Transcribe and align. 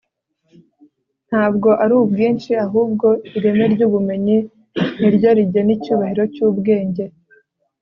ntabwo 1.27 1.69
ari 1.83 1.93
ubwinshi 2.01 2.51
ahubwo 2.65 3.07
ireme 3.37 3.65
ry'ubumenyi 3.73 4.37
ni 4.99 5.09
ryo 5.15 5.29
rigena 5.37 5.71
icyubahiro 5.75 6.23
cy'ubwenge 6.33 7.05